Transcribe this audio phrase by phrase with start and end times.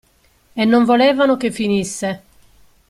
[0.55, 2.23] E non volevano che finisse.